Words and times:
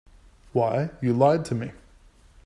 Why, 0.51 0.89
you 0.99 1.13
lied 1.13 1.45
to 1.45 1.53
me. 1.53 1.73